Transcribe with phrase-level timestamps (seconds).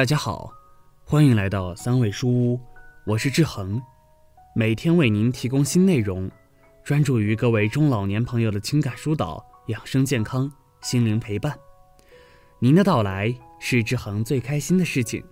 [0.00, 0.50] 大家好，
[1.04, 2.58] 欢迎来到三味书屋，
[3.04, 3.78] 我是志恒，
[4.54, 6.30] 每天为您提供新内容，
[6.82, 10.50] 专注于各位中老年朋友的情感疏导、养生健康、
[10.80, 11.54] 心灵陪伴。
[12.60, 15.22] 您的到来是志恒最开心的事情。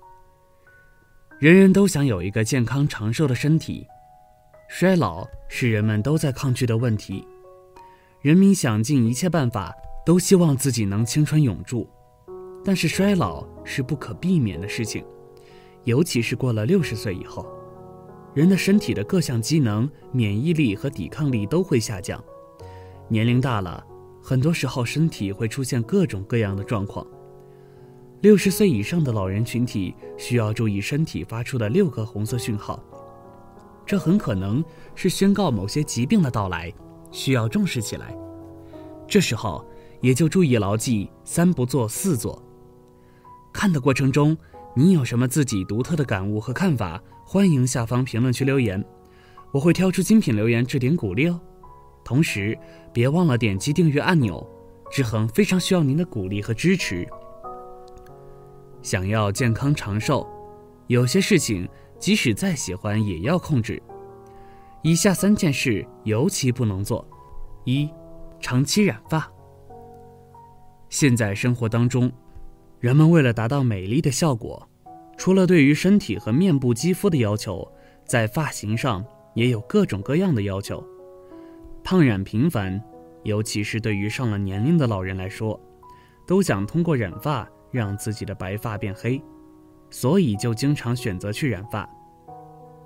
[1.39, 3.86] 人人都想有一个健康长寿的身体，
[4.69, 7.27] 衰老是人们都在抗拒的问题，
[8.21, 9.75] 人民想尽一切办法，
[10.05, 11.89] 都希望自己能青春永驻。
[12.64, 15.04] 但是衰老是不可避免的事情，
[15.85, 17.46] 尤其是过了六十岁以后，
[18.35, 22.22] 人的身体的各项机能、免疫力和抵抗力都会下降。
[23.08, 23.82] 年龄大了，
[24.22, 27.07] 很多时候身体会出现各种各样的状况。
[28.21, 32.83] 六十岁以上的老人群体需要注意身体发出的六个红色讯号，
[33.86, 34.62] 这很可能
[34.94, 36.70] 是宣告某些疾病的到来，
[37.11, 38.14] 需要重视起来。
[39.06, 39.64] 这时候
[40.00, 42.42] 也就注意牢记三不做四做。
[43.52, 44.36] 看的过程中，
[44.74, 47.02] 你有什么自己独特的感悟和看法？
[47.24, 48.82] 欢迎下方评论区留言，
[49.52, 51.40] 我会挑出精品留言置顶鼓励哦。
[52.05, 52.58] 同时，
[52.92, 54.46] 别忘了点击订阅按钮，
[54.90, 57.06] 志恒非常需要您的鼓励和支持。
[58.80, 60.27] 想要健康长寿，
[60.86, 61.68] 有些事情
[61.98, 63.83] 即使再喜欢也要控制。
[64.83, 67.06] 以下三件事尤其不能做：
[67.64, 67.90] 一、
[68.40, 69.30] 长期染发。
[70.88, 72.10] 现在生活当中。
[72.80, 74.64] 人们为了达到美丽的效果，
[75.16, 77.66] 除了对于身体和面部肌肤的要求，
[78.04, 80.82] 在发型上也有各种各样的要求。
[81.82, 82.80] 烫染频繁，
[83.24, 85.58] 尤其是对于上了年龄的老人来说，
[86.24, 89.20] 都想通过染发让自己的白发变黑，
[89.90, 91.88] 所以就经常选择去染发。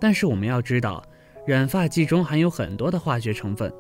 [0.01, 1.05] 但是我们要知道，
[1.47, 3.71] 染发剂中含有很多的化学成分，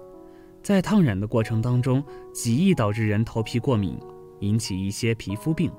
[0.62, 3.98] 在烫染的过程当中，极易导致人头皮过敏，
[4.40, 5.72] 引起一些皮肤病。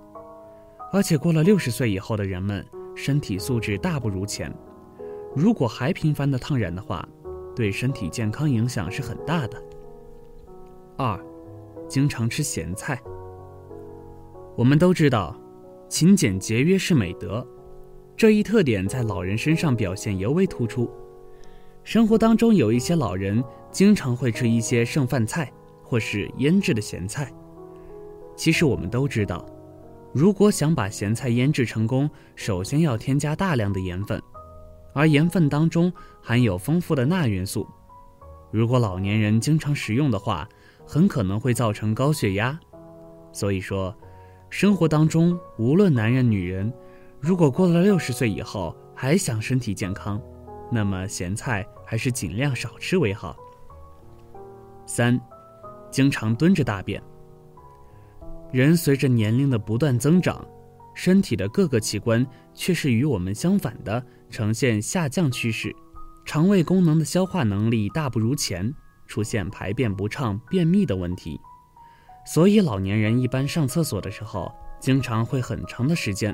[0.93, 2.63] 而且过了六十岁以后的人们，
[2.95, 4.53] 身体素质大不如前，
[5.35, 7.03] 如果还频繁的烫染的话，
[7.55, 9.59] 对身体健康影响是很大的。
[10.95, 11.19] 二，
[11.89, 13.01] 经常吃咸菜。
[14.55, 15.35] 我们都知道，
[15.89, 17.43] 勤俭节约是美德，
[18.15, 20.87] 这一特点在老人身上表现尤为突出。
[21.83, 27.33] 生活当中有一些老人经常会吃一些剩饭菜或是腌制的咸菜，
[28.35, 29.43] 其实我们都知道。
[30.13, 34.21] 如果想把咸菜腌制成功，首先要添加大量的盐分，
[34.93, 35.91] 而盐分当中
[36.21, 37.67] 含有丰富的钠元素。
[38.51, 40.47] 如果老年人经常食用的话，
[40.85, 42.59] 很可能会造成高血压。
[43.31, 43.95] 所以说，
[44.51, 46.71] 生活当中无论男人女人，
[47.19, 50.21] 如果过了六十岁以后还想身体健康，
[50.71, 53.35] 那么咸菜还是尽量少吃为好。
[54.85, 55.19] 三，
[55.89, 57.01] 经常蹲着大便。
[58.53, 60.47] 人随着年龄的不断增长，
[60.93, 65.75] 身体的各个器官却是与我们相反的，呈现下降趋势。
[66.23, 68.71] 肠胃功能的消化能力大不如前，
[69.07, 71.41] 出现排便不畅、便秘的问题。
[72.27, 76.31] 所以老年人一般上厕所的时候，经常会很长的时间。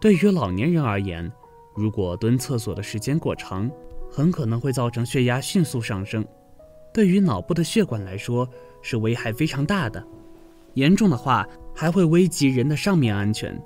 [0.00, 1.28] 对于老年人而言，
[1.74, 3.68] 如果蹲厕所的时间过长，
[4.08, 6.24] 很可能会造成血压迅速上升，
[6.94, 8.48] 对于脑部的血管来说
[8.80, 10.06] 是危害非常大的。
[10.74, 13.60] 严重的话还会危及人的上面安全，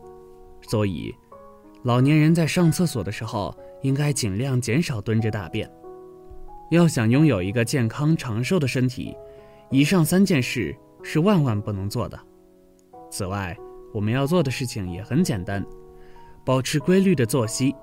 [0.62, 1.14] 所以，
[1.82, 5.70] 老年人在上厕所的时候应该尽量减少蹲着大便。
[6.70, 9.14] 要想拥有一个健康长寿的身体，
[9.70, 12.18] 以上三件事是万万不能做的。
[13.10, 13.56] 此外，
[13.92, 15.64] 我们要做的事情也很简单，
[16.44, 17.74] 保持规律的作息。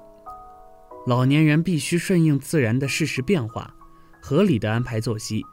[1.06, 3.74] 老年人必须顺应自然的事实变化，
[4.22, 5.44] 合理的安排作息。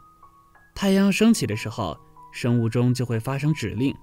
[0.73, 1.97] 太阳升起的时候。
[2.31, 3.95] 生物钟就会发生指令，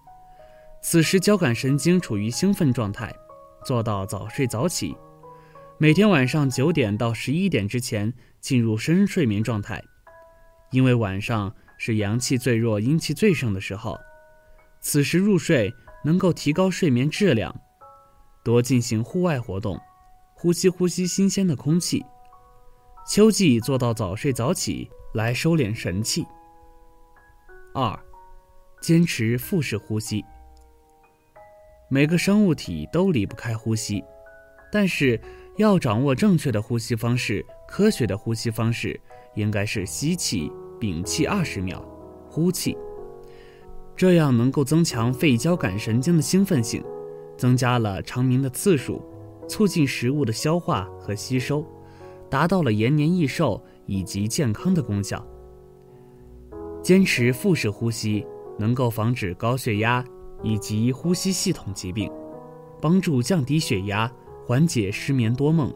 [0.82, 3.14] 此时交感神经处于兴奋状态，
[3.64, 4.96] 做到早睡早起，
[5.78, 9.82] 每天晚上九点到十一点之前进入深睡眠状态，
[10.70, 13.98] 因为晚上是阳气最弱、阴气最盛的时候，
[14.80, 15.72] 此时入睡
[16.04, 17.54] 能够提高睡眠质量，
[18.44, 19.80] 多进行户外活动，
[20.34, 22.04] 呼吸呼吸新鲜的空气，
[23.08, 26.26] 秋季做到早睡早起来收敛神气。
[27.74, 28.05] 二。
[28.86, 30.24] 坚持腹式呼吸。
[31.88, 34.00] 每个生物体都离不开呼吸，
[34.70, 35.20] 但是
[35.56, 39.00] 要掌握正确的呼吸方式，科学的呼吸方式
[39.34, 41.84] 应该是吸气、屏气二十秒，
[42.30, 42.78] 呼气，
[43.96, 46.80] 这样能够增强肺交感神经的兴奋性，
[47.36, 49.02] 增加了长鸣的次数，
[49.48, 51.66] 促进食物的消化和吸收，
[52.30, 55.26] 达到了延年益寿以及健康的功效。
[56.84, 58.24] 坚持腹式呼吸。
[58.58, 60.04] 能够防止高血压
[60.42, 62.10] 以及呼吸系统疾病。
[62.80, 64.10] 帮助降低血压，
[64.44, 65.72] 缓解失眠多梦。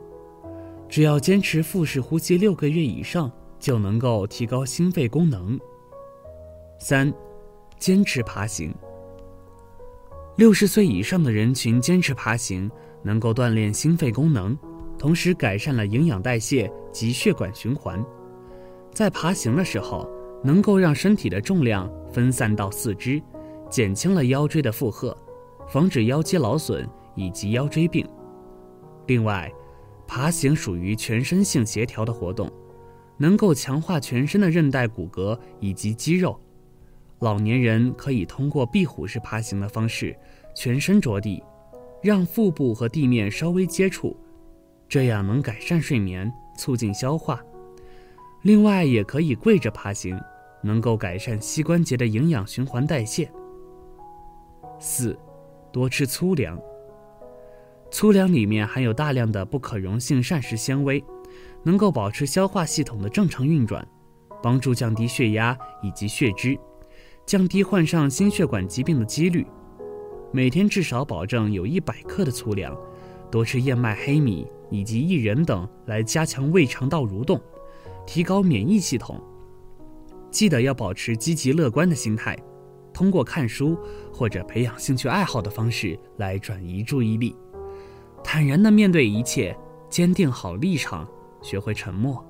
[0.88, 5.58] 只要坚持腹式呼吸六个月以上，就能够提高心肺功能。
[6.78, 7.12] 三，
[7.78, 8.74] 坚持爬行。
[10.36, 12.70] 六十岁以上的人群坚持爬行，
[13.02, 14.56] 能够锻炼心肺功能，
[14.98, 18.04] 同时改善了营养代谢及血管循环。
[18.92, 20.08] 在爬行的时候，
[20.44, 23.22] 能够让身体的重量分散到四肢，
[23.68, 25.16] 减轻了腰椎的负荷。
[25.68, 28.04] 防止腰肌劳损以及腰椎病。
[29.06, 29.48] 另外，
[30.04, 32.50] 爬行属于全身性协调的活动，
[33.16, 36.36] 能够强化全身的韧带、骨骼以及肌肉。
[37.20, 40.16] 老年人可以通过壁虎式爬行的方式，
[40.56, 41.40] 全身着地，
[42.02, 44.16] 让腹部和地面稍微接触，
[44.88, 47.40] 这样能改善睡眠，促进消化。
[48.42, 50.20] 另外，也可以跪着爬行，
[50.62, 53.30] 能够改善膝关节的营养循环代谢。
[54.78, 55.18] 四。
[55.72, 56.60] 多吃粗粮。
[57.92, 61.00] 粗粮里面含有大量的不可溶性膳食纤维，
[61.62, 63.86] 能够保持消化系统的正常运转，
[64.42, 66.58] 帮助降低血压以及血脂，
[67.24, 69.46] 降低患上心血管疾病的几率。
[70.32, 72.76] 每天至少保证有一百克的粗粮，
[73.30, 77.40] 多吃燕麦、黑米以及薏仁等，来加强胃肠道蠕动，
[78.04, 79.22] 提高免疫系统。
[80.30, 82.36] 记得要保持积极乐观的心态。
[82.92, 83.78] 通过看书
[84.12, 87.34] 或者培养兴趣爱好的方式来转移注意力，
[88.22, 89.56] 坦然地面对一切，
[89.88, 91.08] 坚定好立场，
[91.40, 92.22] 学会沉默。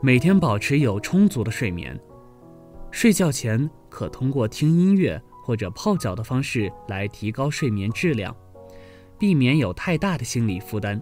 [0.00, 1.98] 每天保持有充足的睡眠，
[2.90, 8.34] 睡觉前可通过听音乐或者泡脚的方式来提高睡眠质量，
[9.18, 11.00] 避免有太大的心理负担。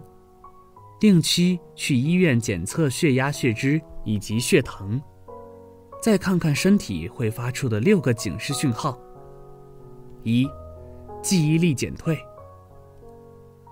[0.99, 4.99] 定期去医院检测血压、血脂以及血糖。
[6.01, 8.99] 再看看身体会发出的六个警示讯号。
[10.23, 10.49] 一，
[11.21, 12.17] 记忆力减退。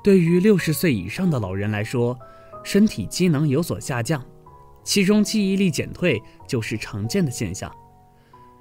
[0.03, 2.17] 对于六十岁以上的老人来说，
[2.63, 4.23] 身体机能有所下降，
[4.83, 7.71] 其中记忆力减退就是常见的现象。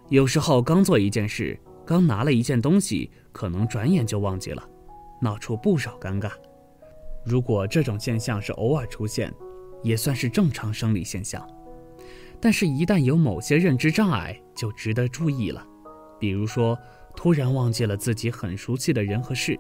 [0.09, 4.67] 有时候刚做一件事，刚拿了一件东西，可能转眼就忘记了，
[5.21, 6.31] 闹出不少尴尬。
[7.23, 9.31] 如果这种现象是偶尔出现，
[9.83, 11.47] 也算是正常生理现象。
[12.41, 15.67] 但是，一旦有某些认知障碍，就值得注意了。
[16.21, 16.79] 比如说，
[17.17, 19.59] 突然忘记了自己很熟悉的人和事，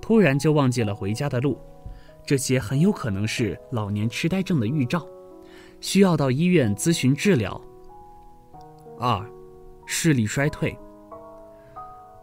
[0.00, 1.58] 突然就忘记了回家的路，
[2.24, 5.06] 这些很有可能是老年痴呆症的预兆，
[5.80, 7.60] 需要到医院咨询治疗。
[8.98, 9.24] 二，
[9.84, 10.74] 视力衰退。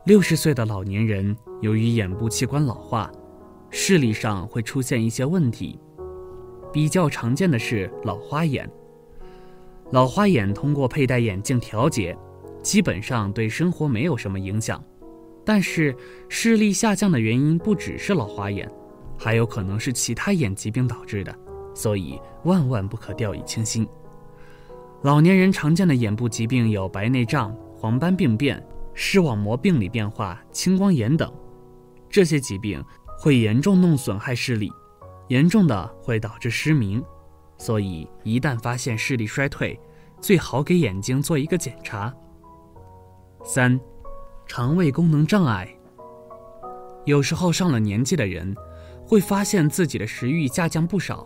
[0.06, 3.12] 六十岁的老年人由于眼部器官老化，
[3.70, 5.80] 视力上会出现一些问题，
[6.72, 8.68] 比较常见的是老花眼。
[9.92, 12.18] 老花眼通过佩戴眼镜调节，
[12.62, 14.84] 基本上对生活没有什么影响。
[15.46, 15.96] 但是
[16.30, 18.70] 视力下降的原因不只是老花眼，
[19.18, 21.36] 还有可能是其他眼疾病导致的，
[21.76, 23.88] 所以万万不可掉以轻心。
[25.02, 31.32] 老年人常见的眼部疾病有白内障、黄斑病变、视网膜病理变化、青光眼等，
[32.10, 32.82] 这些疾病
[33.20, 34.72] 会严重弄损害视力，
[35.28, 37.04] 严重的会导致失明。
[37.64, 39.80] 所以，一旦发现视力衰退，
[40.20, 42.14] 最好给眼睛做一个检查。
[43.42, 43.80] 三，
[44.46, 45.74] 肠胃功能障碍。
[47.06, 48.54] 有时候上了年纪的人，
[49.08, 51.26] 会发现自己的食欲下降不少，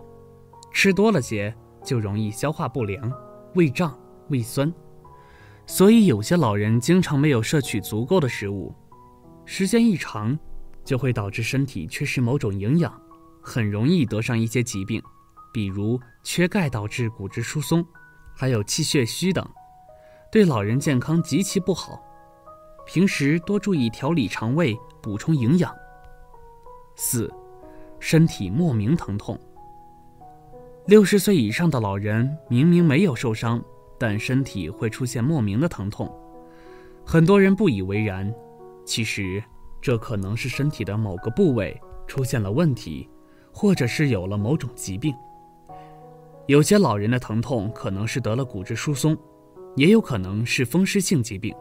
[0.72, 1.52] 吃多了些
[1.84, 3.12] 就容易消化不良、
[3.56, 4.72] 胃胀、胃酸。
[5.66, 8.76] 所以有些老人经常没有摄取足够的食物，
[9.44, 10.38] 时间一长，
[10.86, 12.94] 就会导致身体缺失某种营养，
[13.42, 15.02] 很容易得上一些疾病。
[15.54, 17.86] 比如缺钙导致骨质疏松，
[18.36, 19.48] 还有气血虚等，
[20.32, 22.02] 对老人健康极其不好。
[22.86, 25.76] 平时多注意调理肠胃，补充营养。
[26.96, 27.34] 四，
[28.00, 29.40] 身体莫名疼痛。
[30.86, 33.62] 六十岁以上的老人明明没有受伤，
[34.00, 36.10] 但身体会出现莫名的疼痛，
[37.06, 38.34] 很多人不以为然。
[38.86, 39.44] 其实
[39.82, 41.78] 这可能是身体的某个部位
[42.08, 43.10] 出现了问题，
[43.52, 45.14] 或者是有了某种疾病。
[46.48, 49.18] 有些老人的疼痛可能是得了骨质疏松，
[49.76, 51.54] 也有可能是风湿性疾病，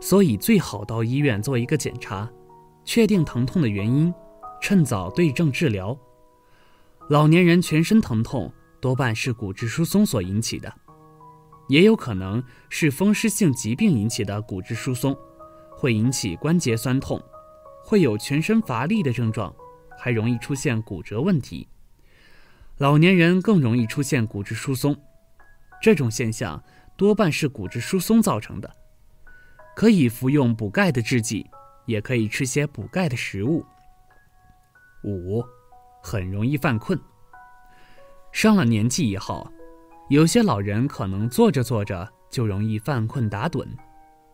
[0.00, 2.30] 所以最好到医院做一个检查，
[2.84, 4.12] 确定疼痛的原因，
[4.62, 5.96] 趁早对症治疗。
[7.10, 8.50] 老年人全身疼痛
[8.80, 10.72] 多半是骨质疏松所引起的，
[11.68, 15.14] 也有可能是风湿性疾病引起的骨质疏松，
[15.76, 17.22] 会引起关节酸痛，
[17.84, 19.54] 会有全身乏力的症状，
[19.98, 21.68] 还容易出现骨折问题。
[22.78, 24.96] 老年人更容易出现骨质疏松，
[25.80, 26.60] 这种现象
[26.96, 28.68] 多半是骨质疏松造成的。
[29.76, 31.48] 可以服用补钙的制剂，
[31.86, 33.64] 也可以吃些补钙的食物。
[35.04, 35.44] 五，
[36.02, 36.98] 很容易犯困。
[38.32, 39.48] 上了年纪以后，
[40.10, 43.68] 有些老人可能坐着坐着就容易犯困打盹，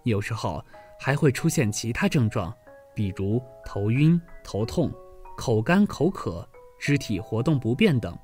[0.05, 0.65] 有时候
[0.99, 2.55] 还会出现其他症状，
[2.95, 4.91] 比如头晕、头痛、
[5.37, 8.19] 口干口渴、肢体活动不便等。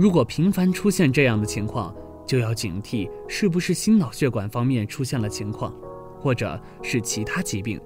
[0.00, 5.74] 如果频繁出现这样的情况，就要警惕是不是心脑血管方面出现了情况，
[6.18, 7.78] 或者是其他疾病，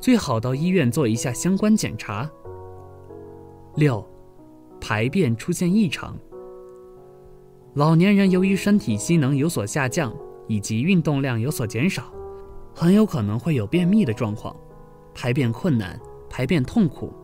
[0.00, 2.28] 最好到医院做一下相关检查。
[3.76, 4.04] 六，
[4.80, 6.18] 排便出现异常。
[7.74, 10.12] 老年人由于身体机能有所下降，
[10.48, 12.12] 以及运动量有所减少，
[12.74, 14.52] 很有可能会有便秘的状况，
[15.14, 15.96] 排便困难，
[16.28, 17.14] 排便痛苦。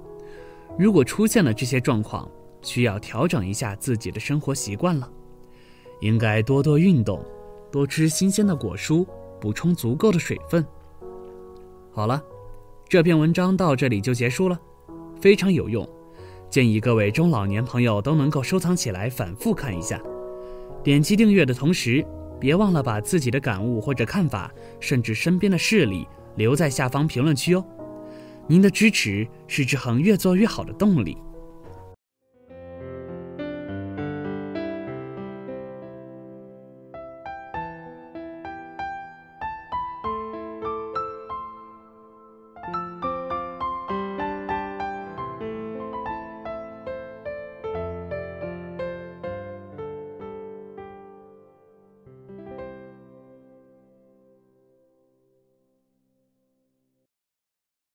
[0.78, 2.30] 如果出现了这些状况，
[2.62, 5.10] 需要调整一下自己的生活习惯了。
[6.00, 7.24] 应该多多运动，
[7.70, 9.06] 多吃新鲜的果蔬，
[9.40, 10.64] 补充足够的水分。
[11.92, 12.22] 好了，
[12.88, 14.58] 这篇文章到这里就结束了，
[15.20, 15.88] 非常有用，
[16.50, 20.02] 建议各位中老年朋友都能够收藏起来，反复看一下。
[20.82, 22.04] 点击订阅的同时，
[22.40, 27.64] 别忘了把自己的感悟或者看法，甚至身边的事例留在下方评论区哦。
[28.48, 31.16] 您的支持是志恒越做越好的动力。